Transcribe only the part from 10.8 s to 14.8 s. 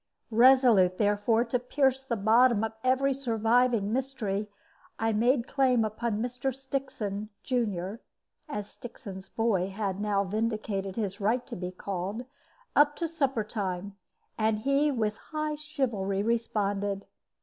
his right to be called, up to supper time and